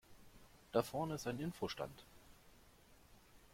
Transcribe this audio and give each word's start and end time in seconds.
Da 0.71 0.81
vorne 0.81 1.13
ist 1.13 1.27
ein 1.27 1.39
Info-Stand. 1.39 2.05